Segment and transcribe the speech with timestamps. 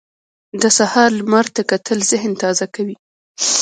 [0.61, 2.95] د سهار لمر ته کتل ذهن تازه کوي.